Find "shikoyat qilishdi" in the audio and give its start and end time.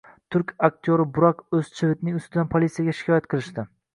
3.01-3.67